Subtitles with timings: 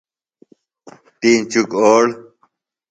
[1.19, 2.07] ٹِینچُک اوڑہ۔